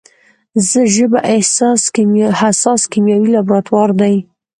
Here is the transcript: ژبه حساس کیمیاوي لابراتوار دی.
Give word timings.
ژبه 0.93 1.19
حساس 2.41 2.81
کیمیاوي 2.91 3.29
لابراتوار 3.35 3.89
دی. 3.99 4.15